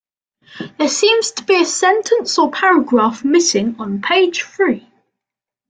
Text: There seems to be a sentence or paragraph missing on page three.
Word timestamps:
There 0.79 0.87
seems 0.89 1.29
to 1.33 1.43
be 1.43 1.61
a 1.61 1.63
sentence 1.63 2.39
or 2.39 2.49
paragraph 2.49 3.23
missing 3.23 3.75
on 3.77 4.01
page 4.01 4.41
three. 4.41 4.89